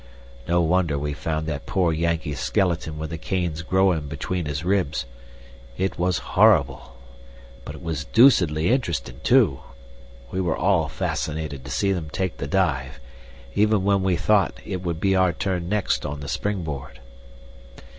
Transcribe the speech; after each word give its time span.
No 0.47 0.61
wonder 0.63 0.97
we 0.97 1.13
found 1.13 1.45
that 1.45 1.67
poor 1.67 1.93
Yankee's 1.93 2.39
skeleton 2.39 2.97
with 2.97 3.11
the 3.11 3.19
canes 3.19 3.61
growin' 3.61 4.07
between 4.07 4.47
his 4.47 4.63
ribs. 4.65 5.05
It 5.77 5.99
was 5.99 6.17
horrible 6.33 6.95
but 7.65 7.75
it 7.75 7.83
was 7.83 8.05
doocedly 8.05 8.71
interestin' 8.71 9.19
too. 9.21 9.59
We 10.31 10.41
were 10.41 10.57
all 10.57 10.87
fascinated 10.87 11.63
to 11.65 11.69
see 11.69 11.91
them 11.93 12.09
take 12.11 12.37
the 12.37 12.47
dive, 12.47 12.99
even 13.53 13.83
when 13.83 14.01
we 14.01 14.15
thought 14.15 14.59
it 14.65 14.81
would 14.81 14.99
be 14.99 15.15
our 15.15 15.33
turn 15.33 15.69
next 15.69 16.03
on 16.03 16.21
the 16.21 16.27
spring 16.27 16.63
board. 16.63 16.99